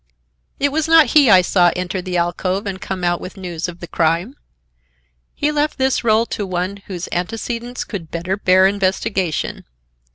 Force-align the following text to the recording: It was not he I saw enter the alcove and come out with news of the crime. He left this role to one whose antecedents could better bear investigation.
It 0.59 0.71
was 0.71 0.87
not 0.87 1.11
he 1.13 1.29
I 1.29 1.43
saw 1.43 1.71
enter 1.75 2.01
the 2.01 2.17
alcove 2.17 2.65
and 2.65 2.81
come 2.81 3.03
out 3.03 3.21
with 3.21 3.37
news 3.37 3.67
of 3.69 3.81
the 3.81 3.87
crime. 3.87 4.35
He 5.35 5.51
left 5.51 5.77
this 5.77 6.03
role 6.03 6.25
to 6.25 6.43
one 6.47 6.77
whose 6.87 7.07
antecedents 7.11 7.83
could 7.83 8.09
better 8.09 8.35
bear 8.35 8.65
investigation. 8.65 9.63